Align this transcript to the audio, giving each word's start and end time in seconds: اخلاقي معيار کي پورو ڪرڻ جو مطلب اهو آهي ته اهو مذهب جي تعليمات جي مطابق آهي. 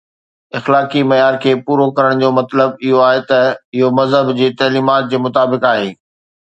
اخلاقي 0.59 1.01
معيار 1.09 1.35
کي 1.43 1.51
پورو 1.67 1.85
ڪرڻ 1.97 2.11
جو 2.23 2.29
مطلب 2.39 2.69
اهو 2.87 3.05
آهي 3.09 3.21
ته 3.33 3.39
اهو 3.75 3.93
مذهب 4.01 4.35
جي 4.41 4.47
تعليمات 4.63 5.11
جي 5.13 5.23
مطابق 5.29 5.71
آهي. 5.75 5.89